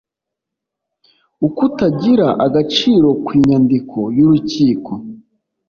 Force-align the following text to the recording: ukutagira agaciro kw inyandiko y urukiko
ukutagira 1.47 2.27
agaciro 2.45 3.07
kw 3.23 3.29
inyandiko 3.39 3.99
y 4.17 4.19
urukiko 4.25 4.91